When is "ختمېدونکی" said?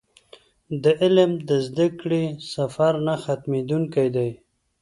3.23-4.07